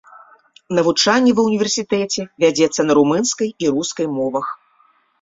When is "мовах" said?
4.19-4.45